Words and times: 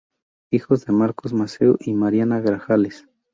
Hijo 0.49 0.75
de 0.77 0.91
Marcos 0.91 1.31
Maceo 1.31 1.77
y 1.79 1.93
Mariana 1.93 2.39
Grajales. 2.41 3.05